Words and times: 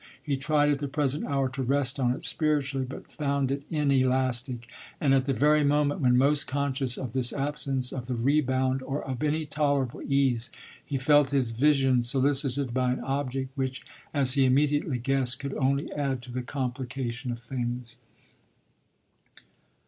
He 0.23 0.35
tried 0.35 0.71
at 0.71 0.79
the 0.79 0.87
present 0.87 1.25
hour 1.25 1.47
to 1.49 1.61
rest 1.61 1.99
on 1.99 2.09
it 2.11 2.23
spiritually, 2.23 2.87
but 2.89 3.11
found 3.11 3.51
it 3.51 3.61
inelastic; 3.69 4.67
and 4.99 5.13
at 5.13 5.25
the 5.25 5.31
very 5.31 5.63
moment 5.63 6.01
when 6.01 6.17
most 6.17 6.47
conscious 6.47 6.97
of 6.97 7.13
this 7.13 7.31
absence 7.31 7.91
of 7.91 8.07
the 8.07 8.15
rebound 8.15 8.81
or 8.81 9.05
of 9.07 9.21
any 9.21 9.45
tolerable 9.45 10.01
ease 10.01 10.49
he 10.83 10.97
felt 10.97 11.29
his 11.29 11.51
vision 11.51 12.01
solicited 12.01 12.73
by 12.73 12.93
an 12.93 12.99
object 13.01 13.51
which, 13.55 13.83
as 14.11 14.33
he 14.33 14.43
immediately 14.43 14.97
guessed, 14.97 15.37
could 15.37 15.53
only 15.53 15.91
add 15.91 16.23
to 16.23 16.31
the 16.31 16.41
complication 16.41 17.31
of 17.31 17.37
things. 17.37 17.97